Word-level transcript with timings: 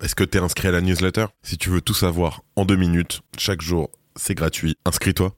Est-ce 0.00 0.14
que 0.14 0.22
t'es 0.22 0.38
inscrit 0.38 0.68
à 0.68 0.70
la 0.70 0.80
newsletter? 0.80 1.26
Si 1.42 1.58
tu 1.58 1.70
veux 1.70 1.80
tout 1.80 1.94
savoir 1.94 2.42
en 2.54 2.64
deux 2.64 2.76
minutes, 2.76 3.22
chaque 3.36 3.62
jour, 3.62 3.90
c'est 4.14 4.36
gratuit. 4.36 4.76
Inscris-toi. 4.84 5.34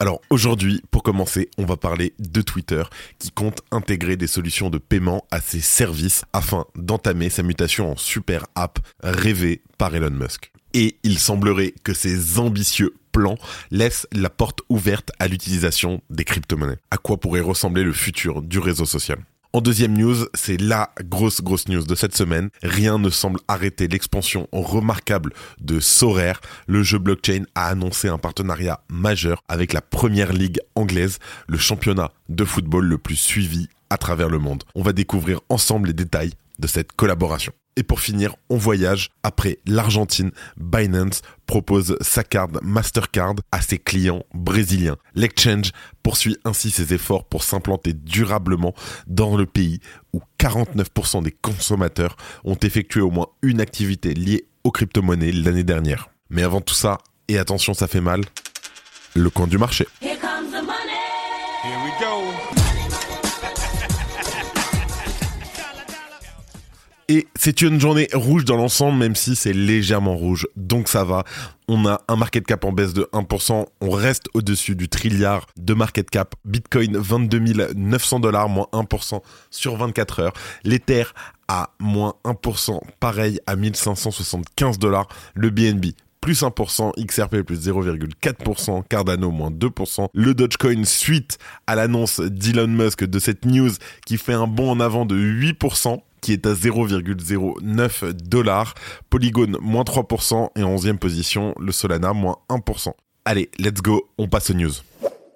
Alors 0.00 0.20
aujourd'hui, 0.28 0.82
pour 0.90 1.04
commencer, 1.04 1.48
on 1.56 1.64
va 1.64 1.76
parler 1.76 2.14
de 2.18 2.40
Twitter 2.42 2.82
qui 3.20 3.30
compte 3.30 3.62
intégrer 3.70 4.16
des 4.16 4.26
solutions 4.26 4.70
de 4.70 4.78
paiement 4.78 5.24
à 5.30 5.40
ses 5.40 5.60
services 5.60 6.24
afin 6.32 6.64
d'entamer 6.74 7.30
sa 7.30 7.44
mutation 7.44 7.92
en 7.92 7.96
super 7.96 8.44
app 8.56 8.80
rêvée 9.04 9.62
par 9.78 9.94
Elon 9.94 10.10
Musk. 10.10 10.50
Et 10.72 10.98
il 11.04 11.20
semblerait 11.20 11.74
que 11.84 11.94
ces 11.94 12.40
ambitieux 12.40 12.92
plans 13.12 13.38
laissent 13.70 14.08
la 14.10 14.30
porte 14.30 14.62
ouverte 14.68 15.12
à 15.20 15.28
l'utilisation 15.28 16.02
des 16.10 16.24
crypto-monnaies. 16.24 16.78
À 16.90 16.96
quoi 16.96 17.20
pourrait 17.20 17.40
ressembler 17.40 17.84
le 17.84 17.92
futur 17.92 18.42
du 18.42 18.58
réseau 18.58 18.84
social? 18.84 19.18
En 19.54 19.60
deuxième 19.60 19.96
news, 19.96 20.16
c'est 20.34 20.60
la 20.60 20.90
grosse 21.04 21.40
grosse 21.40 21.68
news 21.68 21.84
de 21.84 21.94
cette 21.94 22.16
semaine. 22.16 22.50
Rien 22.64 22.98
ne 22.98 23.08
semble 23.08 23.38
arrêter 23.46 23.86
l'expansion 23.86 24.48
remarquable 24.50 25.32
de 25.60 25.78
Sorare. 25.78 26.40
Le 26.66 26.82
jeu 26.82 26.98
blockchain 26.98 27.44
a 27.54 27.68
annoncé 27.68 28.08
un 28.08 28.18
partenariat 28.18 28.80
majeur 28.88 29.44
avec 29.46 29.72
la 29.72 29.80
première 29.80 30.32
ligue 30.32 30.58
anglaise, 30.74 31.20
le 31.46 31.56
championnat 31.56 32.10
de 32.28 32.44
football 32.44 32.86
le 32.86 32.98
plus 32.98 33.14
suivi 33.14 33.68
à 33.90 33.96
travers 33.96 34.28
le 34.28 34.40
monde. 34.40 34.64
On 34.74 34.82
va 34.82 34.92
découvrir 34.92 35.40
ensemble 35.48 35.86
les 35.86 35.94
détails 35.94 36.32
de 36.58 36.66
cette 36.66 36.90
collaboration. 36.90 37.52
Et 37.76 37.82
pour 37.82 38.00
finir, 38.00 38.36
on 38.50 38.56
voyage. 38.56 39.10
Après 39.22 39.58
l'Argentine, 39.66 40.30
Binance 40.56 41.22
propose 41.46 41.96
sa 42.00 42.22
carte 42.22 42.62
Mastercard 42.62 43.34
à 43.50 43.60
ses 43.60 43.78
clients 43.78 44.22
brésiliens. 44.32 44.96
L'exchange 45.14 45.72
poursuit 46.02 46.36
ainsi 46.44 46.70
ses 46.70 46.94
efforts 46.94 47.24
pour 47.24 47.42
s'implanter 47.42 47.92
durablement 47.92 48.74
dans 49.06 49.36
le 49.36 49.46
pays 49.46 49.80
où 50.12 50.20
49% 50.38 51.22
des 51.22 51.32
consommateurs 51.32 52.16
ont 52.44 52.56
effectué 52.56 53.00
au 53.00 53.10
moins 53.10 53.26
une 53.42 53.60
activité 53.60 54.14
liée 54.14 54.46
aux 54.62 54.70
crypto-monnaies 54.70 55.32
l'année 55.32 55.64
dernière. 55.64 56.08
Mais 56.30 56.42
avant 56.42 56.60
tout 56.60 56.74
ça, 56.74 56.98
et 57.28 57.38
attention 57.38 57.74
ça 57.74 57.88
fait 57.88 58.00
mal, 58.00 58.22
le 59.14 59.30
coin 59.30 59.46
du 59.46 59.58
marché. 59.58 59.86
Here 60.00 60.16
comes 60.18 60.50
the 60.50 60.64
money. 60.64 60.94
Here 61.62 61.78
we 61.84 61.92
go. 62.00 62.63
Et 67.08 67.26
c'est 67.36 67.60
une 67.60 67.78
journée 67.80 68.08
rouge 68.14 68.44
dans 68.44 68.56
l'ensemble, 68.56 68.98
même 68.98 69.14
si 69.14 69.36
c'est 69.36 69.52
légèrement 69.52 70.16
rouge. 70.16 70.46
Donc 70.56 70.88
ça 70.88 71.04
va. 71.04 71.24
On 71.68 71.86
a 71.86 72.00
un 72.08 72.16
market 72.16 72.46
cap 72.46 72.64
en 72.64 72.72
baisse 72.72 72.94
de 72.94 73.08
1%. 73.12 73.66
On 73.80 73.90
reste 73.90 74.28
au-dessus 74.34 74.74
du 74.74 74.88
trilliard 74.88 75.46
de 75.56 75.74
market 75.74 76.08
cap. 76.08 76.34
Bitcoin 76.44 76.96
22 76.96 77.74
900 77.74 78.20
dollars, 78.20 78.48
moins 78.48 78.68
1% 78.72 79.20
sur 79.50 79.76
24 79.76 80.20
heures. 80.20 80.32
L'Ether 80.64 81.04
à 81.46 81.70
moins 81.78 82.14
1%, 82.24 82.80
pareil 83.00 83.38
à 83.46 83.54
1575 83.54 84.78
dollars. 84.78 85.08
Le 85.34 85.50
BNB 85.50 85.92
plus 86.24 86.42
1%, 86.42 86.92
XRP 87.04 87.42
plus 87.42 87.68
0,4%, 87.68 88.82
Cardano 88.88 89.30
moins 89.30 89.50
2%, 89.50 90.08
le 90.14 90.32
Dogecoin 90.32 90.84
suite 90.84 91.36
à 91.66 91.74
l'annonce 91.74 92.18
d'Elon 92.18 92.68
Musk 92.68 93.04
de 93.04 93.18
cette 93.18 93.44
news 93.44 93.72
qui 94.06 94.16
fait 94.16 94.32
un 94.32 94.46
bond 94.46 94.70
en 94.70 94.80
avant 94.80 95.04
de 95.04 95.14
8%, 95.14 96.00
qui 96.24 96.32
est 96.32 96.46
à 96.46 96.54
0,09 96.54 98.12
dollars, 98.12 98.74
Polygon 99.10 99.58
moins 99.60 99.82
3% 99.82 100.48
et 100.56 100.62
en 100.62 100.74
11e 100.74 100.96
position 100.96 101.54
le 101.60 101.70
Solana 101.70 102.14
moins 102.14 102.38
1%. 102.48 102.92
Allez, 103.26 103.50
let's 103.58 103.82
go, 103.82 104.08
on 104.16 104.26
passe 104.26 104.48
aux 104.48 104.54
news. 104.54 104.72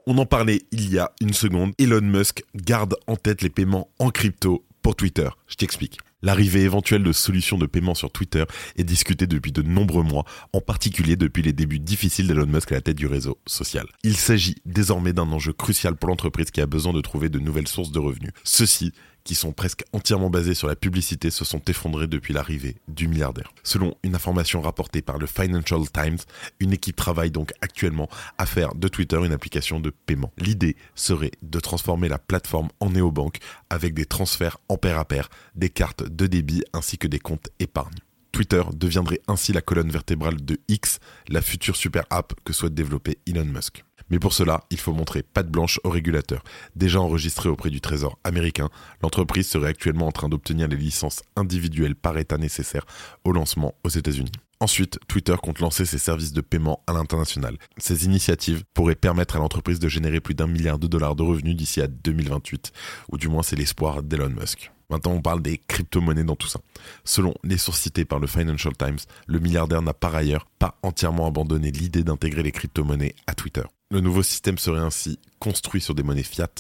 On 0.06 0.16
en 0.16 0.25
parlait 0.25 0.62
il 0.72 0.91
y 0.91 0.99
a 0.99 1.12
une 1.21 1.34
seconde, 1.34 1.72
Elon 1.78 2.00
Musk 2.00 2.43
garde 2.54 2.97
en 3.06 3.16
tête 3.16 3.43
les 3.43 3.50
paiements 3.50 3.91
en 3.99 4.09
crypto 4.09 4.65
pour 4.81 4.97
Twitter. 4.97 5.28
Je 5.47 5.56
t'explique. 5.56 5.99
L'arrivée 6.22 6.62
éventuelle 6.62 7.05
de 7.05 7.12
solutions 7.12 7.59
de 7.59 7.66
paiement 7.66 7.94
sur 7.94 8.10
Twitter 8.10 8.44
est 8.76 8.84
discutée 8.84 9.26
depuis 9.26 9.53
de 9.53 9.60
nombreux 9.60 10.03
mois, 10.03 10.25
en 10.55 10.62
particulier 10.62 11.16
depuis 11.16 11.43
les 11.43 11.53
débuts 11.53 11.78
difficiles 11.78 12.26
d'Elon 12.26 12.47
Musk 12.47 12.72
à 12.72 12.76
la 12.76 12.81
tête 12.81 12.97
du 12.97 13.06
réseau 13.06 13.38
social. 13.47 13.87
Il 14.03 14.16
s'agit 14.16 14.56
désormais 14.65 15.12
d'un 15.12 15.31
enjeu 15.31 15.53
crucial 15.53 15.97
pour 15.97 16.09
l'entreprise 16.09 16.50
qui 16.50 16.62
a 16.62 16.66
besoin 16.66 16.94
de 16.94 17.03
trouver 17.03 17.28
de 17.28 17.38
nouvelles 17.38 17.69
sources 17.69 17.93
de 17.93 17.99
revenus. 17.99 18.32
Ceci 18.43 18.93
qui 19.28 19.34
sont 19.34 19.53
presque 19.53 19.84
entièrement 19.93 20.31
basés 20.31 20.55
sur 20.55 20.69
la 20.69 20.75
publicité, 20.75 21.28
se 21.28 21.44
sont 21.44 21.61
effondrés 21.69 22.06
depuis 22.06 22.33
l'arrivée 22.33 22.77
du 22.89 23.09
milliardaire. 23.09 23.53
Selon 23.62 23.94
une 24.03 24.15
information 24.15 24.62
rapportée 24.62 25.03
par 25.03 25.19
le 25.19 25.27
Financial 25.27 25.83
Times, 25.93 26.16
une 26.61 26.72
équipe 26.72 26.97
travaille 26.97 27.31
donc 27.31 27.53
actuellement 27.61 28.09
à 28.38 28.47
faire 28.47 28.75
de 28.75 28.88
Twitter 28.88 29.19
une 29.22 29.33
application 29.33 29.81
de 29.81 29.91
paiement. 29.91 30.33
L'idée 30.38 30.77
serait 30.94 31.33
de 31.43 31.61
transformer 31.61 32.09
la 32.09 32.19
plateforme 32.19 32.71
en 32.81 32.88
néobanque 32.88 33.41
avec 33.69 33.93
des 33.93 34.06
transferts 34.06 34.56
en 34.71 34.78
pair 34.78 34.99
à 34.99 35.05
pair, 35.05 35.28
des 35.55 35.69
cartes 35.69 36.05
de 36.05 36.27
débit 36.27 36.65
ainsi 36.72 36.97
que 36.97 37.06
des 37.06 37.19
comptes 37.19 37.50
épargne. 37.59 37.99
Twitter 38.33 38.62
deviendrait 38.72 39.21
ainsi 39.28 39.53
la 39.53 39.61
colonne 39.61 39.91
vertébrale 39.91 40.43
de 40.43 40.59
X, 40.69 41.00
la 41.28 41.43
future 41.43 41.77
super 41.77 42.05
app 42.09 42.33
que 42.44 42.55
souhaite 42.55 42.72
développer 42.72 43.19
Elon 43.27 43.44
Musk. 43.44 43.84
Mais 44.10 44.19
pour 44.19 44.32
cela, 44.32 44.64
il 44.70 44.78
faut 44.78 44.92
montrer 44.92 45.22
patte 45.22 45.50
blanche 45.50 45.80
au 45.84 45.91
régulateur. 45.91 46.42
Déjà 46.76 47.00
enregistré 47.00 47.48
auprès 47.48 47.70
du 47.70 47.80
Trésor 47.80 48.19
américain, 48.24 48.69
l'entreprise 49.02 49.48
serait 49.48 49.69
actuellement 49.69 50.06
en 50.06 50.12
train 50.12 50.28
d'obtenir 50.28 50.69
les 50.69 50.76
licences 50.76 51.22
individuelles 51.36 51.96
par 51.96 52.16
État 52.19 52.38
nécessaires 52.38 52.86
au 53.24 53.32
lancement 53.32 53.74
aux 53.84 53.88
États-Unis. 53.88 54.32
Ensuite, 54.60 54.98
Twitter 55.06 55.36
compte 55.41 55.60
lancer 55.60 55.84
ses 55.84 55.98
services 55.98 56.32
de 56.32 56.41
paiement 56.41 56.82
à 56.88 56.92
l'international. 56.92 57.56
Ces 57.76 58.06
initiatives 58.06 58.64
pourraient 58.74 58.96
permettre 58.96 59.36
à 59.36 59.38
l'entreprise 59.38 59.78
de 59.78 59.88
générer 59.88 60.20
plus 60.20 60.34
d'un 60.34 60.48
milliard 60.48 60.80
de 60.80 60.88
dollars 60.88 61.14
de 61.14 61.22
revenus 61.22 61.54
d'ici 61.54 61.80
à 61.80 61.86
2028, 61.86 62.72
ou 63.12 63.19
du 63.19 63.28
moins 63.28 63.44
c'est 63.44 63.54
l'espoir 63.54 64.02
d'Elon 64.02 64.30
Musk. 64.30 64.72
Maintenant, 64.90 65.12
on 65.12 65.20
parle 65.20 65.42
des 65.42 65.58
crypto-monnaies 65.58 66.25
dans 66.25 66.34
tout 66.34 66.48
ça. 66.48 66.60
Selon 67.04 67.34
les 67.44 67.58
sources 67.58 67.80
citées 67.80 68.06
par 68.06 68.19
le 68.19 68.26
Financial 68.26 68.75
Times, 68.76 68.98
le 69.26 69.38
milliardaire 69.38 69.82
n'a 69.82 69.92
par 69.92 70.16
ailleurs 70.16 70.46
pas 70.58 70.78
entièrement 70.82 71.26
abandonné 71.26 71.70
l'idée 71.70 72.02
d'intégrer 72.02 72.42
les 72.42 72.52
crypto-monnaies 72.52 73.14
à 73.26 73.34
Twitter. 73.34 73.62
Le 73.91 74.00
nouveau 74.00 74.22
système 74.22 74.59
serait 74.59 74.81
ainsi 74.81 75.19
construit 75.38 75.81
sur 75.81 75.94
des 75.94 76.03
monnaies 76.03 76.22
fiat, 76.22 76.50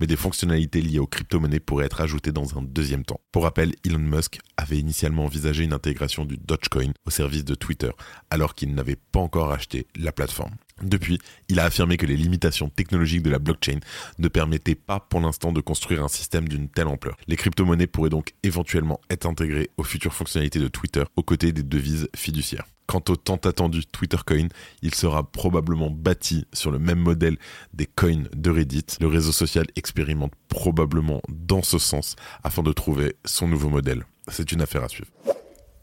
mais 0.00 0.06
des 0.06 0.16
fonctionnalités 0.16 0.80
liées 0.80 0.98
aux 0.98 1.06
crypto-monnaies 1.06 1.60
pourraient 1.60 1.84
être 1.84 2.00
ajoutées 2.00 2.32
dans 2.32 2.56
un 2.56 2.62
deuxième 2.62 3.04
temps. 3.04 3.20
Pour 3.30 3.42
rappel, 3.42 3.74
Elon 3.84 3.98
Musk 3.98 4.38
avait 4.56 4.78
initialement 4.78 5.26
envisagé 5.26 5.64
une 5.64 5.74
intégration 5.74 6.24
du 6.24 6.38
Dogecoin 6.38 6.92
au 7.04 7.10
service 7.10 7.44
de 7.44 7.54
Twitter, 7.54 7.90
alors 8.30 8.54
qu'il 8.54 8.74
n'avait 8.74 8.96
pas 8.96 9.20
encore 9.20 9.52
acheté 9.52 9.86
la 9.96 10.12
plateforme. 10.12 10.54
Depuis, 10.82 11.18
il 11.48 11.58
a 11.60 11.64
affirmé 11.64 11.96
que 11.96 12.06
les 12.06 12.16
limitations 12.16 12.68
technologiques 12.68 13.22
de 13.22 13.30
la 13.30 13.38
blockchain 13.38 13.80
ne 14.18 14.28
permettaient 14.28 14.74
pas 14.74 15.00
pour 15.00 15.20
l'instant 15.20 15.52
de 15.52 15.60
construire 15.60 16.04
un 16.04 16.08
système 16.08 16.48
d'une 16.48 16.68
telle 16.68 16.88
ampleur. 16.88 17.16
Les 17.26 17.36
crypto-monnaies 17.36 17.86
pourraient 17.86 18.10
donc 18.10 18.34
éventuellement 18.42 19.00
être 19.10 19.26
intégrées 19.26 19.70
aux 19.76 19.84
futures 19.84 20.14
fonctionnalités 20.14 20.60
de 20.60 20.68
Twitter 20.68 21.04
aux 21.16 21.22
côtés 21.22 21.52
des 21.52 21.62
devises 21.62 22.08
fiduciaires. 22.14 22.66
Quant 22.86 23.02
au 23.10 23.16
tant 23.16 23.36
attendu 23.36 23.84
Twitter 23.84 24.16
Coin, 24.24 24.48
il 24.80 24.94
sera 24.94 25.30
probablement 25.30 25.90
bâti 25.90 26.46
sur 26.54 26.70
le 26.70 26.78
même 26.78 27.00
modèle 27.00 27.36
des 27.74 27.84
coins 27.84 28.24
de 28.34 28.50
Reddit. 28.50 28.96
Le 29.00 29.08
réseau 29.08 29.30
social 29.30 29.66
expérimente 29.76 30.32
probablement 30.48 31.20
dans 31.28 31.62
ce 31.62 31.78
sens 31.78 32.16
afin 32.42 32.62
de 32.62 32.72
trouver 32.72 33.16
son 33.26 33.46
nouveau 33.46 33.68
modèle. 33.68 34.04
C'est 34.28 34.52
une 34.52 34.62
affaire 34.62 34.84
à 34.84 34.88
suivre. 34.88 35.10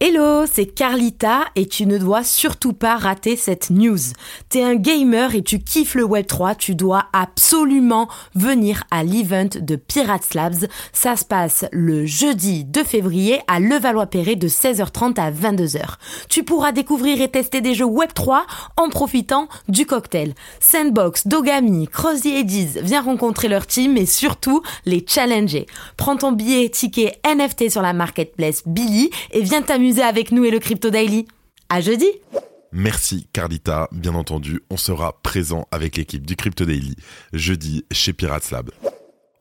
Hello, 0.01 0.45
c'est 0.45 0.65
Carlita 0.65 1.45
et 1.55 1.67
tu 1.67 1.85
ne 1.85 1.97
dois 1.97 2.25
surtout 2.25 2.73
pas 2.73 2.97
rater 2.97 3.37
cette 3.37 3.69
news. 3.69 3.97
T'es 4.49 4.61
un 4.61 4.75
gamer 4.75 5.35
et 5.35 5.41
tu 5.41 5.59
kiffes 5.59 5.95
le 5.95 6.03
Web3, 6.03 6.57
tu 6.57 6.75
dois 6.75 7.05
absolument 7.13 8.09
venir 8.35 8.83
à 8.91 9.05
l'event 9.05 9.47
de 9.57 9.77
Pirates 9.77 10.33
Labs. 10.33 10.67
Ça 10.91 11.15
se 11.15 11.23
passe 11.23 11.63
le 11.71 12.05
jeudi 12.05 12.65
2 12.65 12.83
février 12.83 13.39
à 13.47 13.61
Levallois-Perret 13.61 14.35
de 14.35 14.49
16h30 14.49 15.17
à 15.17 15.31
22h. 15.31 15.93
Tu 16.27 16.43
pourras 16.43 16.73
découvrir 16.73 17.21
et 17.21 17.29
tester 17.31 17.61
des 17.61 17.73
jeux 17.73 17.85
Web3 17.85 18.41
en 18.75 18.89
profitant 18.89 19.47
du 19.69 19.85
cocktail. 19.85 20.33
Sandbox, 20.59 21.25
Dogami, 21.25 21.87
Cross 21.87 22.23
the 22.23 22.25
Eddies, 22.25 22.79
viens 22.81 23.01
rencontrer 23.01 23.47
leur 23.47 23.65
team 23.65 23.95
et 23.95 24.05
surtout 24.05 24.61
les 24.85 25.05
challenger. 25.07 25.67
Prends 25.95 26.17
ton 26.17 26.33
billet 26.33 26.67
ticket 26.67 27.17
NFT 27.25 27.69
sur 27.69 27.81
la 27.81 27.93
marketplace 27.93 28.63
Billy 28.65 29.09
et 29.31 29.41
viens 29.41 29.61
t'amuser 29.61 29.84
avec 29.93 30.31
nous 30.31 30.45
et 30.45 30.51
le 30.51 30.59
Crypto 30.59 30.89
Daily. 30.89 31.27
À 31.69 31.81
jeudi 31.81 32.07
Merci 32.71 33.27
Carlita, 33.31 33.87
bien 33.91 34.15
entendu, 34.15 34.61
on 34.69 34.77
sera 34.77 35.13
présent 35.23 35.65
avec 35.71 35.95
l'équipe 35.95 36.25
du 36.25 36.35
Crypto 36.35 36.65
Daily 36.65 36.95
jeudi 37.31 37.85
chez 37.91 38.11
Pirates 38.11 38.51
Lab. 38.51 38.71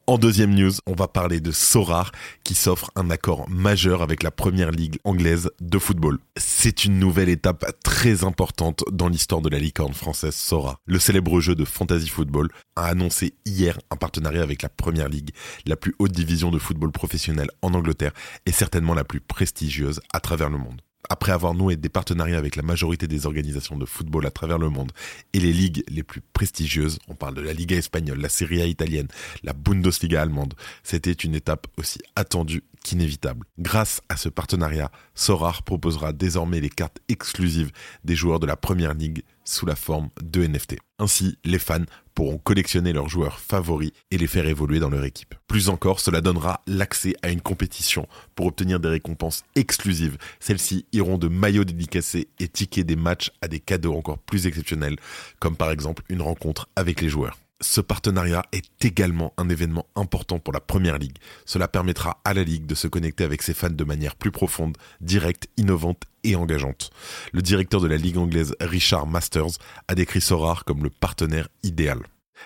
En 0.06 0.18
deuxième 0.18 0.54
news, 0.54 0.72
on 0.84 0.92
va 0.92 1.08
parler 1.08 1.40
de 1.40 1.50
Sorar 1.50 2.12
qui 2.44 2.54
s'offre 2.54 2.90
un 2.94 3.08
accord 3.08 3.48
majeur 3.48 4.02
avec 4.02 4.22
la 4.22 4.30
première 4.30 4.70
ligue 4.70 4.98
anglaise 5.04 5.50
de 5.62 5.78
football. 5.78 6.18
C'est 6.36 6.84
une 6.84 6.98
nouvelle 6.98 7.30
étape 7.30 7.64
très 7.82 8.22
importante 8.22 8.84
dans 8.92 9.08
l'histoire 9.08 9.40
de 9.40 9.48
la 9.48 9.58
licorne 9.58 9.94
française 9.94 10.34
Sora. 10.34 10.76
Le 10.84 10.98
célèbre 10.98 11.40
jeu 11.40 11.54
de 11.54 11.64
fantasy 11.64 12.08
football 12.08 12.50
a 12.76 12.84
annoncé 12.84 13.32
hier 13.46 13.78
un 13.90 13.96
partenariat 13.96 14.42
avec 14.42 14.60
la 14.60 14.68
première 14.68 15.08
ligue, 15.08 15.30
la 15.64 15.76
plus 15.76 15.94
haute 15.98 16.12
division 16.12 16.50
de 16.50 16.58
football 16.58 16.92
professionnel 16.92 17.48
en 17.62 17.72
Angleterre 17.72 18.12
et 18.44 18.52
certainement 18.52 18.92
la 18.92 19.04
plus 19.04 19.22
prestigieuse 19.22 20.02
à 20.12 20.20
travers 20.20 20.50
le 20.50 20.58
monde 20.58 20.82
après 21.08 21.32
avoir 21.32 21.54
noué 21.54 21.76
des 21.76 21.88
partenariats 21.88 22.38
avec 22.38 22.56
la 22.56 22.62
majorité 22.62 23.06
des 23.06 23.26
organisations 23.26 23.76
de 23.76 23.84
football 23.84 24.26
à 24.26 24.30
travers 24.30 24.58
le 24.58 24.68
monde 24.68 24.92
et 25.32 25.40
les 25.40 25.52
ligues 25.52 25.84
les 25.88 26.02
plus 26.02 26.20
prestigieuses, 26.32 26.98
on 27.08 27.14
parle 27.14 27.34
de 27.34 27.42
la 27.42 27.52
Liga 27.52 27.76
espagnole, 27.76 28.20
la 28.20 28.28
Serie 28.28 28.62
A 28.62 28.66
italienne, 28.66 29.08
la 29.42 29.52
Bundesliga 29.52 30.22
allemande, 30.22 30.54
c'était 30.82 31.12
une 31.12 31.34
étape 31.34 31.66
aussi 31.76 31.98
attendue 32.16 32.62
qu'inévitable. 32.84 33.46
Grâce 33.58 34.00
à 34.08 34.16
ce 34.16 34.28
partenariat, 34.28 34.92
Sorar 35.14 35.64
proposera 35.64 36.12
désormais 36.12 36.60
les 36.60 36.68
cartes 36.68 37.00
exclusives 37.08 37.72
des 38.04 38.14
joueurs 38.14 38.38
de 38.38 38.46
la 38.46 38.56
Première 38.56 38.94
Ligue 38.94 39.24
sous 39.44 39.66
la 39.66 39.74
forme 39.74 40.10
de 40.22 40.46
NFT. 40.46 40.76
Ainsi, 40.98 41.38
les 41.44 41.58
fans 41.58 41.84
pourront 42.14 42.38
collectionner 42.38 42.92
leurs 42.92 43.08
joueurs 43.08 43.40
favoris 43.40 43.90
et 44.10 44.18
les 44.18 44.26
faire 44.26 44.46
évoluer 44.46 44.78
dans 44.78 44.90
leur 44.90 45.04
équipe. 45.04 45.34
Plus 45.48 45.68
encore, 45.68 45.98
cela 45.98 46.20
donnera 46.20 46.62
l'accès 46.66 47.14
à 47.22 47.30
une 47.30 47.40
compétition 47.40 48.06
pour 48.34 48.46
obtenir 48.46 48.78
des 48.78 48.88
récompenses 48.88 49.42
exclusives. 49.56 50.18
Celles-ci 50.38 50.86
iront 50.92 51.18
de 51.18 51.28
maillots 51.28 51.64
dédicacés 51.64 52.28
et 52.38 52.48
tickets 52.48 52.86
des 52.86 52.96
matchs 52.96 53.32
à 53.40 53.48
des 53.48 53.60
cadeaux 53.60 53.96
encore 53.96 54.18
plus 54.18 54.46
exceptionnels, 54.46 54.96
comme 55.40 55.56
par 55.56 55.70
exemple 55.70 56.04
une 56.08 56.22
rencontre 56.22 56.68
avec 56.76 57.00
les 57.00 57.08
joueurs. 57.08 57.38
Ce 57.60 57.80
partenariat 57.80 58.42
est 58.52 58.84
également 58.84 59.32
un 59.36 59.48
événement 59.48 59.86
important 59.94 60.38
pour 60.38 60.52
la 60.52 60.60
Première 60.60 60.98
Ligue. 60.98 61.18
Cela 61.44 61.68
permettra 61.68 62.20
à 62.24 62.34
la 62.34 62.42
Ligue 62.42 62.66
de 62.66 62.74
se 62.74 62.88
connecter 62.88 63.24
avec 63.24 63.42
ses 63.42 63.54
fans 63.54 63.70
de 63.70 63.84
manière 63.84 64.16
plus 64.16 64.32
profonde, 64.32 64.76
directe, 65.00 65.48
innovante 65.56 66.02
et 66.24 66.36
engageante. 66.36 66.90
Le 67.32 67.42
directeur 67.42 67.80
de 67.80 67.86
la 67.86 67.96
Ligue 67.96 68.18
anglaise, 68.18 68.56
Richard 68.60 69.06
Masters, 69.06 69.58
a 69.88 69.94
décrit 69.94 70.20
Sorar 70.20 70.64
comme 70.64 70.82
le 70.82 70.90
partenaire 70.90 71.48
idéal. 71.62 72.00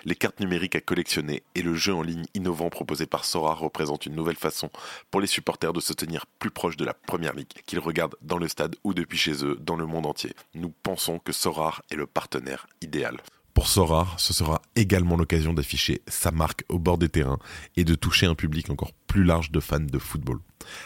Les 0.05 0.15
cartes 0.15 0.39
numériques 0.39 0.75
à 0.75 0.81
collectionner 0.81 1.43
et 1.55 1.61
le 1.61 1.73
jeu 1.73 1.93
en 1.93 2.03
ligne 2.03 2.25
innovant 2.33 2.69
proposé 2.69 3.05
par 3.05 3.25
Sora 3.25 3.53
représentent 3.53 4.05
une 4.05 4.15
nouvelle 4.15 4.37
façon 4.37 4.69
pour 5.11 5.19
les 5.19 5.27
supporters 5.27 5.73
de 5.73 5.81
se 5.81 5.93
tenir 5.93 6.25
plus 6.37 6.51
proches 6.51 6.77
de 6.77 6.85
la 6.85 6.93
première 6.93 7.33
ligue, 7.33 7.51
qu'ils 7.65 7.79
regardent 7.79 8.15
dans 8.21 8.37
le 8.37 8.47
stade 8.47 8.75
ou 8.83 8.93
depuis 8.93 9.17
chez 9.17 9.43
eux 9.43 9.57
dans 9.59 9.75
le 9.75 9.85
monde 9.85 10.05
entier. 10.05 10.33
Nous 10.53 10.69
pensons 10.83 11.19
que 11.19 11.33
Sorar 11.33 11.81
est 11.91 11.95
le 11.95 12.07
partenaire 12.07 12.67
idéal. 12.81 13.17
Pour 13.59 13.67
Sorar, 13.67 14.17
ce 14.21 14.31
sera 14.31 14.61
également 14.77 15.17
l'occasion 15.17 15.53
d'afficher 15.53 16.01
sa 16.07 16.31
marque 16.31 16.63
au 16.69 16.79
bord 16.79 16.97
des 16.97 17.09
terrains 17.09 17.39
et 17.75 17.83
de 17.83 17.93
toucher 17.93 18.25
un 18.25 18.33
public 18.33 18.69
encore 18.69 18.93
plus 19.05 19.25
large 19.25 19.51
de 19.51 19.59
fans 19.59 19.81
de 19.81 19.99
football. 19.99 20.39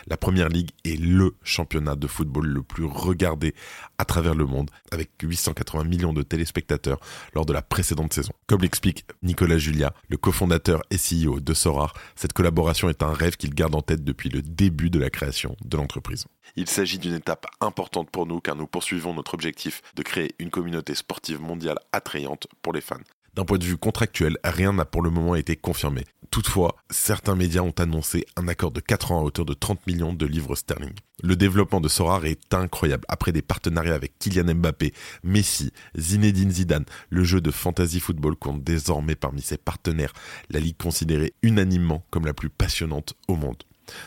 La 0.08 0.18
Première 0.18 0.50
Ligue 0.50 0.72
est 0.84 1.00
le 1.00 1.36
championnat 1.44 1.96
de 1.96 2.08
football 2.08 2.48
le 2.48 2.64
plus 2.64 2.86
regardé 2.86 3.54
à 3.98 4.06
travers 4.06 4.36
le 4.36 4.46
monde, 4.46 4.70
avec 4.92 5.12
880 5.22 5.84
millions 5.84 6.14
de 6.14 6.22
téléspectateurs 6.22 7.00
lors 7.34 7.46
de 7.46 7.54
la 7.54 7.62
précédente 7.62 8.14
saison. 8.14 8.34
Comme 8.48 8.62
l'explique 8.62 9.06
Nicolas 9.22 9.58
Julia, 9.58 9.94
le 10.10 10.18
cofondateur 10.18 10.82
et 10.90 10.98
CEO 10.98 11.40
de 11.40 11.54
Sorar, 11.54 11.94
cette 12.16 12.34
collaboration 12.34 12.90
est 12.90 13.04
un 13.04 13.14
rêve 13.14 13.38
qu'il 13.38 13.54
garde 13.54 13.76
en 13.76 13.82
tête 13.82 14.04
depuis 14.04 14.30
le 14.30 14.42
début 14.42 14.90
de 14.90 15.00
la 15.00 15.10
création 15.10 15.56
de 15.64 15.78
l'entreprise. 15.78 16.26
Il 16.56 16.68
s'agit 16.68 17.00
d'une 17.00 17.16
étape 17.16 17.46
importante 17.62 18.10
pour 18.10 18.26
nous 18.26 18.40
car 18.40 18.56
nous 18.56 18.68
poursuivons 18.68 19.14
notre 19.14 19.34
objectif 19.34 19.82
de 19.96 20.04
créer 20.04 20.36
une 20.40 20.50
communauté 20.50 20.96
sportive 20.96 21.42
mondiale 21.42 21.80
attrayante 21.92 22.48
pour 22.62 22.74
les 22.74 22.82
fans. 22.82 22.98
D'un 23.36 23.46
point 23.46 23.58
de 23.58 23.64
vue 23.64 23.78
contractuel, 23.78 24.38
rien 24.44 24.74
n'a 24.74 24.86
pour 24.86 25.02
le 25.02 25.10
moment 25.10 25.34
été 25.34 25.56
confirmé. 25.56 26.06
Toutefois, 26.34 26.78
certains 26.90 27.36
médias 27.36 27.62
ont 27.62 27.76
annoncé 27.78 28.26
un 28.38 28.48
accord 28.48 28.72
de 28.72 28.80
4 28.80 29.12
ans 29.12 29.20
à 29.20 29.24
hauteur 29.24 29.46
de 29.46 29.54
30 29.54 29.86
millions 29.86 30.14
de 30.14 30.26
livres 30.26 30.56
sterling. 30.56 30.96
Le 31.22 31.36
développement 31.36 31.80
de 31.80 31.88
Sorar 31.88 32.26
est 32.26 32.56
incroyable. 32.56 33.06
Après 33.08 33.32
des 33.32 33.44
partenariats 33.44 33.94
avec 33.94 34.18
Kylian 34.18 34.56
Mbappé, 34.56 34.94
Messi, 35.24 35.72
Zinedine 35.96 36.50
Zidane, 36.50 36.86
le 37.12 37.24
jeu 37.24 37.40
de 37.40 37.52
fantasy 37.52 38.00
football 38.00 38.36
compte 38.36 38.64
désormais 38.64 39.14
parmi 39.14 39.44
ses 39.44 39.60
partenaires, 39.60 40.14
la 40.50 40.60
ligue 40.60 40.78
considérée 40.78 41.36
unanimement 41.44 42.04
comme 42.10 42.26
la 42.26 42.34
plus 42.34 42.50
passionnante 42.50 43.14
au 43.28 43.36
monde. 43.36 43.62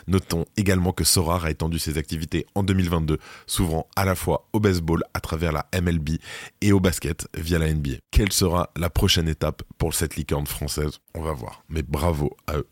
Notons 0.07 0.45
également 0.55 0.91
que 0.91 1.03
Sorar 1.03 1.45
a 1.45 1.51
étendu 1.51 1.79
ses 1.79 1.97
activités 1.97 2.45
en 2.55 2.63
2022, 2.63 3.17
s'ouvrant 3.45 3.87
à 3.95 4.05
la 4.05 4.15
fois 4.15 4.47
au 4.53 4.59
baseball 4.59 5.03
à 5.13 5.19
travers 5.19 5.51
la 5.51 5.67
MLB 5.79 6.17
et 6.61 6.71
au 6.71 6.79
basket 6.79 7.27
via 7.35 7.59
la 7.59 7.73
NBA. 7.73 7.97
Quelle 8.11 8.31
sera 8.31 8.71
la 8.77 8.89
prochaine 8.89 9.27
étape 9.27 9.63
pour 9.77 9.93
cette 9.93 10.15
licorne 10.15 10.47
française? 10.47 10.99
On 11.15 11.21
va 11.21 11.33
voir. 11.33 11.63
Mais 11.69 11.83
bravo 11.83 12.35
à 12.47 12.57
eux. 12.57 12.67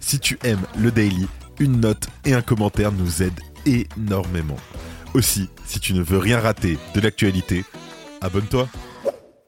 Si 0.00 0.20
tu 0.20 0.38
aimes 0.44 0.66
le 0.78 0.90
daily, 0.90 1.26
une 1.58 1.80
note 1.80 2.08
et 2.24 2.34
un 2.34 2.42
commentaire 2.42 2.92
nous 2.92 3.22
aident 3.22 3.40
énormément. 3.64 4.58
Aussi, 5.14 5.48
si 5.64 5.80
tu 5.80 5.94
ne 5.94 6.02
veux 6.02 6.18
rien 6.18 6.38
rater 6.38 6.78
de 6.94 7.00
l'actualité, 7.00 7.64
abonne-toi. 8.20 8.68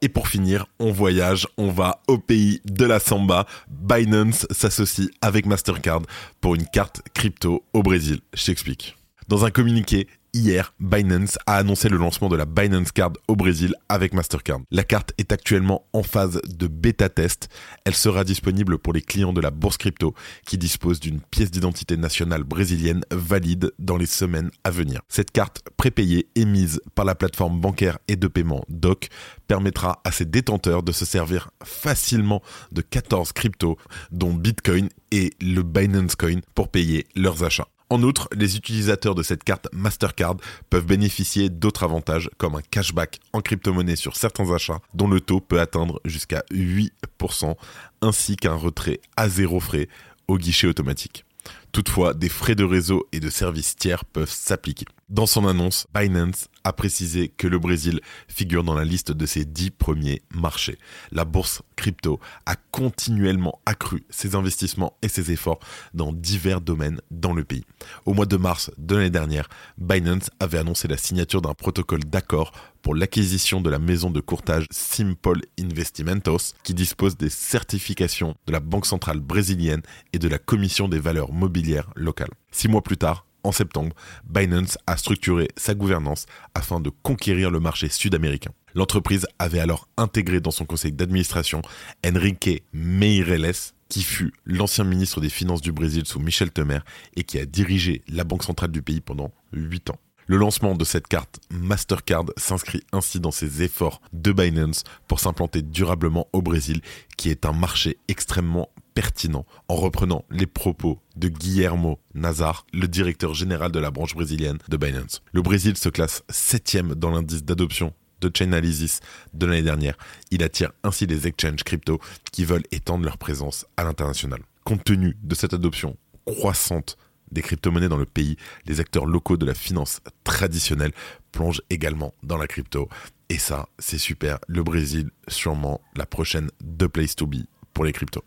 Et 0.01 0.09
pour 0.09 0.29
finir, 0.29 0.67
on 0.79 0.93
voyage, 0.93 1.49
on 1.57 1.71
va 1.71 2.03
au 2.07 2.19
pays 2.19 2.61
de 2.65 2.85
la 2.85 3.01
samba. 3.01 3.47
Binance 3.69 4.47
s'associe 4.51 5.09
avec 5.21 5.45
Mastercard 5.45 6.03
pour 6.41 6.55
une 6.55 6.67
carte 6.67 7.03
crypto 7.15 7.65
au 7.73 7.83
Brésil. 7.83 8.21
Je 8.33 8.47
t'explique. 8.47 8.97
Dans 9.27 9.45
un 9.45 9.51
communiqué, 9.51 10.07
hier, 10.33 10.75
Binance 10.81 11.39
a 11.47 11.57
annoncé 11.57 11.89
le 11.89 11.97
lancement 11.97 12.29
de 12.29 12.37
la 12.37 12.45
Binance 12.45 12.93
Card 12.93 13.13
au 13.29 13.37
Brésil 13.37 13.75
avec 13.89 14.15
Mastercard. 14.15 14.61
La 14.71 14.85
carte 14.85 15.13
est 15.19 15.33
actuellement 15.33 15.87
en 15.93 16.03
phase 16.03 16.41
de 16.49 16.67
bêta 16.67 17.09
test. 17.09 17.49
Elle 17.85 17.95
sera 17.95 18.25
disponible 18.25 18.79
pour 18.79 18.93
les 18.93 19.03
clients 19.03 19.33
de 19.33 19.41
la 19.41 19.51
bourse 19.51 19.77
crypto 19.77 20.15
qui 20.47 20.59
disposent 20.59 21.01
d'une 21.01 21.21
pièce 21.21 21.51
d'identité 21.51 21.97
nationale 21.97 22.45
brésilienne 22.45 23.05
valide 23.11 23.73
dans 23.79 23.97
les 23.97 24.07
semaines 24.07 24.51
à 24.65 24.71
venir. 24.71 25.01
Cette 25.09 25.31
carte 25.31 25.63
prépayée 25.77 26.29
émise 26.35 26.81
par 26.95 27.05
la 27.05 27.15
plateforme 27.15 27.61
bancaire 27.61 27.99
et 28.09 28.17
de 28.17 28.29
paiement 28.29 28.65
DOC 28.69 29.09
permettra 29.47 30.01
à 30.05 30.13
ses 30.13 30.25
détenteurs 30.25 30.83
de 30.83 30.93
se 30.93 31.05
servir 31.05 31.51
facilement 31.65 32.43
de 32.73 32.83
14 32.83 33.33
cryptos 33.33 33.77
dont 34.11 34.33
Bitcoin 34.33 34.89
et 35.11 35.31
le 35.41 35.63
Binance 35.63 36.17
Coin 36.17 36.41
pour 36.55 36.69
payer 36.69 37.07
leurs 37.15 37.45
achats. 37.45 37.69
En 37.91 38.03
outre, 38.03 38.29
les 38.33 38.57
utilisateurs 38.57 39.15
de 39.15 39.23
cette 39.23 39.45
carte 39.45 39.69
Mastercard 39.73 40.37
peuvent 40.69 40.85
bénéficier 40.85 41.49
d'autres 41.49 41.85
avantages 41.85 42.29
comme 42.37 42.55
un 42.55 42.61
cashback 42.61 43.19
en 43.33 43.41
crypto-monnaie 43.41 43.97
sur 43.97 44.17
certains 44.17 44.53
achats 44.53 44.81
dont 44.93 45.09
le 45.09 45.21
taux 45.21 45.41
peut 45.41 45.61
atteindre 45.61 45.99
jusqu'à 46.05 46.45
8% 46.53 47.55
ainsi 48.03 48.37
qu'un 48.37 48.55
retrait 48.55 49.01
à 49.17 49.31
zéro 49.31 49.59
frais 49.59 49.89
au 50.29 50.37
guichet 50.37 50.67
automatique. 50.67 51.25
Toutefois, 51.73 52.13
des 52.13 52.29
frais 52.29 52.55
de 52.55 52.65
réseau 52.65 53.07
et 53.13 53.21
de 53.21 53.31
services 53.31 53.75
tiers 53.77 54.05
peuvent 54.05 54.31
s'appliquer. 54.31 54.85
Dans 55.09 55.25
son 55.25 55.47
annonce, 55.47 55.87
Binance 55.95 56.49
a 56.65 56.75
précisé 56.75 57.29
que 57.29 57.47
le 57.47 57.59
Brésil 57.59 58.01
figure 58.29 58.63
dans 58.63 58.75
la 58.75 58.85
liste 58.85 59.11
de 59.11 59.25
ses 59.25 59.47
dix 59.47 59.71
premiers 59.71 60.21
marchés. 60.35 60.77
La 61.13 61.25
bourse 61.25 61.63
crypto 61.77 62.21
a 62.45 62.57
continuellement 62.73 63.59
accru 63.65 64.05
ses 64.11 64.35
investissements 64.35 64.99
et 65.01 65.09
ses 65.09 65.33
efforts 65.33 65.61
dans 65.95 66.13
divers 66.13 66.61
domaines 66.61 67.01
dans 67.11 67.33
le 67.33 67.43
pays. 67.43 67.65
Au 68.05 68.13
mois 68.13 68.27
de 68.27 68.37
mars 68.37 68.71
de 68.77 68.97
l'année 68.97 69.09
dernière, 69.09 69.49
Binance 69.79 70.29
avait 70.41 70.59
annoncé 70.59 70.89
la 70.89 70.99
signature 70.99 71.41
d'un 71.41 71.55
protocole 71.55 72.05
d'accord 72.05 72.53
pour 72.83 72.95
l'acquisition 72.95 73.63
de 73.63 73.71
la 73.71 73.79
maison 73.79 74.11
de 74.11 74.21
courtage 74.21 74.67
Simple 74.71 75.41
Investimentos 75.59 76.53
qui 76.63 76.75
dispose 76.75 77.17
des 77.17 77.31
certifications 77.31 78.37
de 78.47 78.53
la 78.53 78.61
Banque 78.61 78.87
centrale 78.87 79.21
brésilienne 79.21 79.83
et 80.13 80.19
de 80.19 80.29
la 80.29 80.39
Commission 80.39 80.87
des 80.87 81.01
valeurs 81.01 81.33
mobilières 81.33 81.89
locales. 81.97 82.29
Six 82.51 82.69
mois 82.69 82.83
plus 82.83 82.99
tard, 82.99 83.25
en 83.49 83.53
septembre, 83.53 83.97
Binance 84.29 84.79
a 84.87 84.97
structuré 84.97 85.49
sa 85.57 85.75
gouvernance 85.75 86.27
afin 86.55 86.81
de 86.81 86.91
conquérir 87.03 87.51
le 87.51 87.61
marché 87.61 87.89
sud-américain. 87.89 88.53
L'entreprise 88.75 89.27
avait 89.39 89.59
alors 89.59 89.89
intégré 89.97 90.41
dans 90.41 90.51
son 90.51 90.67
conseil 90.67 90.93
d'administration 90.93 91.63
Enrique 92.07 92.63
Meireles, 92.73 93.73
qui 93.89 94.03
fut 94.03 94.35
l'ancien 94.45 94.85
ministre 94.85 95.23
des 95.23 95.31
Finances 95.31 95.63
du 95.63 95.73
Brésil 95.73 96.05
sous 96.05 96.21
Michel 96.21 96.51
Temer 96.51 96.81
et 97.17 97.25
qui 97.25 97.39
a 97.39 97.47
dirigé 97.47 98.03
la 98.07 98.25
banque 98.25 98.45
centrale 98.45 98.71
du 98.71 98.83
pays 98.83 99.01
pendant 99.01 99.33
8 99.55 99.91
ans. 99.91 99.99
Le 100.27 100.37
lancement 100.37 100.75
de 100.75 100.85
cette 100.85 101.09
carte 101.09 101.41
Mastercard 101.51 102.27
s'inscrit 102.37 102.83
ainsi 102.93 103.19
dans 103.19 103.31
ses 103.31 103.63
efforts 103.63 104.03
de 104.13 104.31
Binance 104.31 104.85
pour 105.07 105.21
s'implanter 105.21 105.63
durablement 105.63 106.29
au 106.35 106.43
Brésil, 106.43 106.83
qui 107.17 107.31
est 107.31 107.47
un 107.47 107.53
marché 107.53 107.97
extrêmement 108.09 108.69
pertinent 108.99 109.47
en 109.69 109.77
reprenant 109.77 110.25
les 110.29 110.49
propos 110.49 111.01
de 111.15 111.29
Guillermo 111.29 112.01
Nazar, 112.15 112.67
le 112.73 112.89
directeur 112.89 113.33
général 113.33 113.71
de 113.71 113.79
la 113.79 113.93
branche 113.93 114.17
brésilienne 114.17 114.59
de 114.69 114.77
Binance. 114.77 115.23
Le 115.31 115.41
Brésil 115.41 115.77
se 115.77 115.89
classe 115.89 116.25
septième 116.29 116.97
dans 116.97 117.11
l'indice 117.11 117.45
d'adoption 117.45 117.95
de 118.21 118.29
Chainalysis 118.35 118.99
de 119.35 119.47
l'année 119.47 119.63
dernière. 119.63 119.97
Il 120.33 120.43
attire 120.43 120.73
ainsi 120.83 121.07
les 121.07 121.29
exchanges 121.29 121.63
crypto 121.63 122.01
qui 122.33 122.45
veulent 122.45 122.65
étendre 122.73 123.05
leur 123.05 123.19
présence 123.19 123.67
à 123.77 123.85
l'international. 123.85 124.41
Compte 124.65 124.83
tenu 124.83 125.17
de 125.23 125.37
cette 125.37 125.55
adoption 125.55 125.97
croissante 126.27 126.97
des 127.31 127.43
crypto-monnaies 127.43 127.89
dans 127.89 127.99
le 127.99 128.05
pays, 128.05 128.37
les 128.67 128.81
acteurs 128.81 129.07
locaux 129.07 129.37
de 129.37 129.47
la 129.47 129.55
finance 129.55 130.01
traditionnelle 130.25 130.93
plongent 131.31 131.63
également 131.71 132.15
dans 132.25 132.37
la 132.37 132.49
crypto. 132.49 132.89
Et 133.29 133.39
ça, 133.39 133.69
c'est 133.79 133.97
super. 133.97 134.41
Le 134.49 134.65
Brésil, 134.65 135.11
sûrement 135.29 135.81
la 135.95 136.05
prochaine 136.05 136.51
The 136.77 136.89
Place 136.89 137.15
to 137.15 137.29
Be 137.29 137.45
pour 137.75 137.85
les 137.85 137.93
cryptos. 137.93 138.25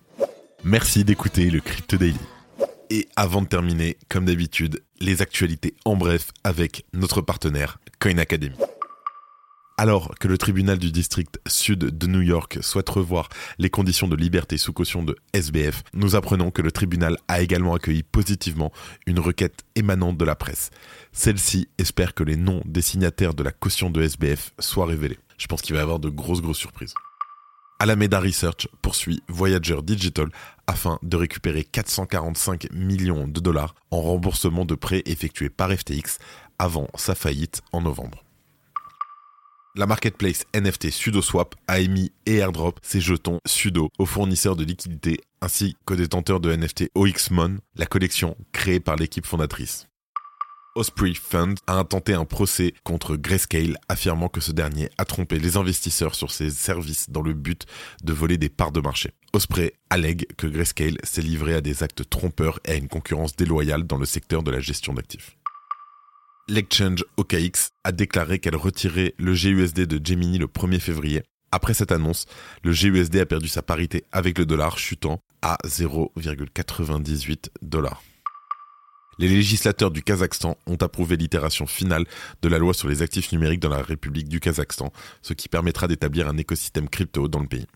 Merci 0.64 1.04
d'écouter 1.04 1.50
le 1.50 1.60
Crypto 1.60 1.98
Daily. 1.98 2.20
Et 2.92 3.08
avant 3.16 3.42
de 3.42 3.48
terminer, 3.48 3.98
comme 4.10 4.26
d'habitude, 4.26 4.84
les 5.00 5.24
actualités 5.24 5.74
en 5.86 5.96
bref 5.96 6.30
avec 6.44 6.86
notre 6.94 7.22
partenaire 7.22 7.80
Coin 8.00 8.20
Academy. 8.20 8.56
Alors 9.78 10.14
que 10.20 10.28
le 10.28 10.38
tribunal 10.38 10.78
du 10.78 10.92
district 10.92 11.40
sud 11.48 11.80
de 11.80 12.08
New 12.08 12.22
York 12.22 12.60
souhaite 12.62 12.90
revoir 12.90 13.30
les 13.58 13.72
conditions 13.72 14.08
de 14.08 14.16
liberté 14.16 14.60
sous 14.60 14.72
caution 14.72 15.02
de 15.02 15.16
SBF, 15.34 15.82
nous 15.96 16.16
apprenons 16.16 16.52
que 16.52 16.62
le 16.62 16.72
tribunal 16.72 17.18
a 17.28 17.42
également 17.42 17.74
accueilli 17.74 18.04
positivement 18.04 18.72
une 19.08 19.20
requête 19.20 19.64
émanante 19.74 20.18
de 20.18 20.26
la 20.26 20.36
presse. 20.36 20.70
Celle-ci 21.12 21.70
espère 21.80 22.14
que 22.14 22.24
les 22.24 22.36
noms 22.36 22.62
des 22.66 22.84
signataires 22.84 23.34
de 23.34 23.42
la 23.42 23.52
caution 23.52 23.90
de 23.90 24.04
SBF 24.04 24.52
soient 24.60 24.86
révélés. 24.86 25.18
Je 25.40 25.48
pense 25.48 25.64
qu'il 25.64 25.74
va 25.74 25.80
y 25.80 25.84
avoir 25.84 25.98
de 25.98 26.10
grosses 26.10 26.42
grosses 26.42 26.60
surprises. 26.60 26.94
Alameda 27.82 28.20
Research 28.20 28.68
poursuit 28.84 29.24
Voyager 29.28 29.82
Digital 29.82 30.30
afin 30.68 31.00
de 31.02 31.18
récupérer 31.18 31.64
445 31.64 32.68
millions 32.72 33.28
de 33.28 33.40
dollars 33.40 33.74
en 33.90 34.02
remboursement 34.02 34.66
de 34.66 34.76
prêts 34.76 35.02
effectués 35.08 35.50
par 35.50 35.72
FTX 35.72 36.20
avant 36.60 36.90
sa 36.94 37.16
faillite 37.16 37.64
en 37.72 37.82
novembre. 37.82 38.24
La 39.76 39.88
marketplace 39.88 40.46
NFT 40.54 40.92
SudoSwap 40.92 41.56
a 41.68 41.80
émis 41.80 42.12
et 42.28 42.36
airdrop 42.36 42.80
ses 42.84 43.02
jetons 43.02 43.40
Sudo 43.48 43.90
aux 43.98 44.06
fournisseurs 44.06 44.56
de 44.56 44.64
liquidités 44.64 45.20
ainsi 45.42 45.76
qu'aux 45.84 45.96
détenteurs 45.96 46.40
de 46.40 46.56
NFT 46.56 46.92
OXMON, 46.94 47.58
la 47.76 47.88
collection 47.88 48.38
créée 48.52 48.80
par 48.80 48.96
l'équipe 48.96 49.26
fondatrice. 49.26 49.88
Osprey 50.76 51.14
Fund 51.14 51.58
a 51.68 51.78
intenté 51.78 52.14
un 52.14 52.26
procès 52.26 52.74
contre 52.84 53.16
Grayscale 53.18 53.78
affirmant 53.90 54.30
que 54.30 54.40
ce 54.40 54.52
dernier 54.52 54.90
a 54.98 55.06
trompé 55.06 55.38
les 55.38 55.58
investisseurs 55.58 56.16
sur 56.16 56.32
ses 56.32 56.50
services 56.50 57.10
dans 57.10 57.22
le 57.22 57.34
but 57.34 57.66
de 58.04 58.14
voler 58.14 58.38
des 58.38 58.50
parts 58.50 58.72
de 58.72 58.80
marché. 58.80 59.12
Osprey 59.34 59.74
allègue 59.90 60.28
que 60.38 60.48
Grayscale 60.48 60.98
s'est 61.04 61.22
livré 61.22 61.56
à 61.56 61.62
des 61.62 61.84
actes 61.84 62.10
trompeurs 62.10 62.60
et 62.66 62.72
à 62.72 62.76
une 62.76 62.88
concurrence 62.88 63.36
déloyale 63.36 63.84
dans 63.84 63.98
le 63.98 64.06
secteur 64.06 64.44
de 64.44 64.52
la 64.52 64.60
gestion 64.60 64.94
d'actifs 64.94 65.36
l'exchange 66.52 67.06
OKX 67.18 67.72
a 67.84 67.92
déclaré 67.92 68.40
qu'elle 68.40 68.58
retirait 68.58 69.16
le 69.18 69.34
GUSD 69.34 69.86
de 69.88 70.06
Gemini 70.06 70.38
le 70.38 70.48
1er 70.48 70.80
février. 70.80 71.24
Après 71.52 71.74
cette 71.74 71.92
annonce, 71.92 72.26
le 72.64 72.72
GUSD 72.72 73.18
a 73.18 73.26
perdu 73.26 73.48
sa 73.48 73.62
parité 73.62 74.04
avec 74.12 74.38
le 74.38 74.46
dollar, 74.46 74.78
chutant 74.78 75.22
à 75.42 75.58
0,98 75.66 77.50
dollars. 77.62 78.04
Les 79.18 79.28
législateurs 79.28 79.92
du 79.92 80.02
Kazakhstan 80.04 80.58
ont 80.68 80.76
approuvé 80.76 81.18
l'itération 81.18 81.68
finale 81.68 82.06
de 82.42 82.50
la 82.50 82.58
loi 82.58 82.74
sur 82.74 82.88
les 82.88 83.02
actifs 83.02 83.32
numériques 83.32 83.60
dans 83.60 83.70
la 83.70 83.82
République 83.82 84.30
du 84.30 84.40
Kazakhstan, 84.40 84.92
ce 85.22 85.34
qui 85.34 85.50
permettra 85.50 85.88
d'établir 85.88 86.28
un 86.28 86.38
écosystème 86.38 86.90
crypto 86.90 87.28
dans 87.28 87.40
le 87.40 87.48
pays. 87.48 87.68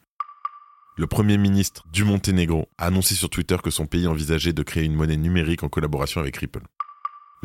Le 0.98 1.08
Premier 1.08 1.38
ministre 1.38 1.84
du 1.92 2.06
Monténégro 2.06 2.70
a 2.78 2.86
annoncé 2.86 3.16
sur 3.16 3.30
Twitter 3.30 3.58
que 3.62 3.70
son 3.70 3.86
pays 3.86 4.08
envisageait 4.08 4.54
de 4.54 4.64
créer 4.64 4.86
une 4.86 4.96
monnaie 4.96 5.18
numérique 5.18 5.64
en 5.64 5.70
collaboration 5.70 6.22
avec 6.22 6.38
Ripple 6.38 6.64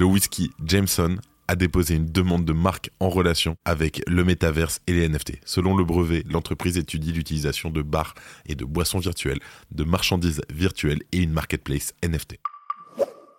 le 0.00 0.06
whisky 0.06 0.50
Jameson 0.64 1.18
a 1.46 1.56
déposé 1.56 1.96
une 1.96 2.06
demande 2.06 2.46
de 2.46 2.54
marque 2.54 2.90
en 3.00 3.10
relation 3.10 3.56
avec 3.66 4.00
le 4.06 4.24
métaverse 4.24 4.80
et 4.86 4.94
les 4.94 5.06
NFT. 5.06 5.40
Selon 5.44 5.76
le 5.76 5.84
brevet, 5.84 6.24
l'entreprise 6.30 6.78
étudie 6.78 7.12
l'utilisation 7.12 7.68
de 7.68 7.82
bars 7.82 8.14
et 8.46 8.54
de 8.54 8.64
boissons 8.64 8.98
virtuelles, 8.98 9.40
de 9.72 9.84
marchandises 9.84 10.40
virtuelles 10.48 11.02
et 11.12 11.18
une 11.18 11.32
marketplace 11.32 11.92
NFT. 12.02 12.38